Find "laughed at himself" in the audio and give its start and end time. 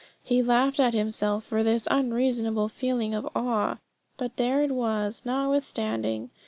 0.41-1.43